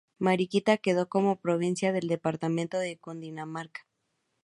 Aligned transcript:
Mariquita 0.17 0.77
quedó 0.77 1.09
como 1.09 1.39
provincia 1.39 1.91
del 1.91 2.07
departamento 2.07 2.79
de 2.79 2.97
Cundinamarca. 2.97 3.81